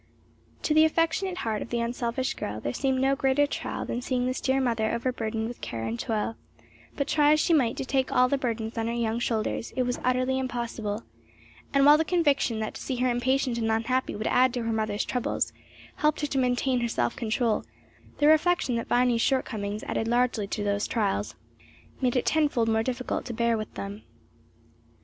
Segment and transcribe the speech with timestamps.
[0.63, 4.25] To the affectionate heart of the unselfish girl there seemed no greater trial than seeing
[4.25, 6.35] this dear mother overburdened with care and toil;
[6.95, 9.83] but try as she might to take all the burdens on her young shoulders, it
[9.83, 11.03] was utterly impossible;
[11.71, 14.73] and while the conviction that to see her impatient and unhappy would add to her
[14.73, 15.53] mother's troubles,
[15.97, 17.63] helped her to maintain her self control,
[18.17, 21.35] the reflection that Viny's shortcomings added largely to those trials,
[22.01, 24.01] made it tenfold more difficult to bear with them.